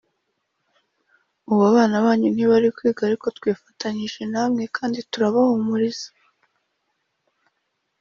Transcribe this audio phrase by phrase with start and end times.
[1.49, 6.07] ubu abana banyu ntibari kwiga ariko twifatanije namwe kandi turabahumuriza”